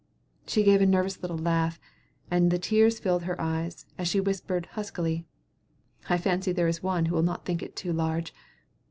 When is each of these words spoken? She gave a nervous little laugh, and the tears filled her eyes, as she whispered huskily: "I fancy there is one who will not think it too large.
She 0.47 0.63
gave 0.63 0.81
a 0.81 0.87
nervous 0.87 1.21
little 1.21 1.37
laugh, 1.37 1.79
and 2.31 2.49
the 2.49 2.57
tears 2.57 2.97
filled 2.97 3.21
her 3.25 3.39
eyes, 3.39 3.85
as 3.99 4.07
she 4.07 4.19
whispered 4.19 4.65
huskily: 4.71 5.27
"I 6.09 6.17
fancy 6.17 6.51
there 6.51 6.67
is 6.67 6.81
one 6.81 7.05
who 7.05 7.13
will 7.13 7.21
not 7.21 7.45
think 7.45 7.61
it 7.61 7.75
too 7.75 7.93
large. 7.93 8.33